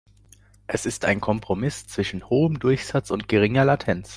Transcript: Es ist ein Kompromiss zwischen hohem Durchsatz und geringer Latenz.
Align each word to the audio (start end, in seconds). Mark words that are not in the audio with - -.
Es 0.65 0.87
ist 0.87 1.05
ein 1.05 1.21
Kompromiss 1.21 1.85
zwischen 1.85 2.27
hohem 2.27 2.57
Durchsatz 2.57 3.11
und 3.11 3.27
geringer 3.29 3.65
Latenz. 3.65 4.09